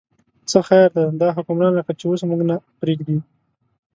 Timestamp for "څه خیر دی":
0.49-1.03